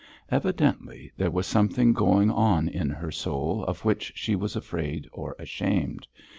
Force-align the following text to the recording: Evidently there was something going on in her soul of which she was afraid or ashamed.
Evidently 0.31 1.11
there 1.15 1.29
was 1.29 1.45
something 1.45 1.93
going 1.93 2.31
on 2.31 2.67
in 2.67 2.89
her 2.89 3.11
soul 3.11 3.63
of 3.65 3.85
which 3.85 4.11
she 4.15 4.35
was 4.35 4.55
afraid 4.55 5.07
or 5.11 5.35
ashamed. 5.37 6.07